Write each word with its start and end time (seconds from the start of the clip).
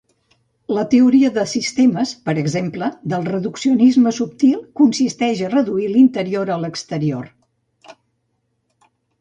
La 0.75 0.83
teoria 0.93 1.29
de 1.35 1.41
sistemes, 1.49 2.13
per 2.29 2.35
exemple, 2.45 2.87
del 3.13 3.27
reduccionisme 3.33 4.15
subtil 4.21 4.57
consisteix 4.81 5.45
a 5.45 5.53
reduir 5.55 5.93
l'interior 5.93 6.53
a 6.57 6.61
l'exterior. 6.65 7.33